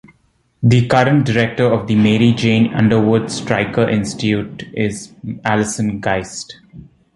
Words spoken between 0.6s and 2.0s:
The current director of the